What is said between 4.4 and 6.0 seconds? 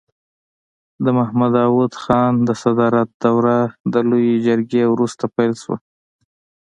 جرګې وروسته پیل شوه.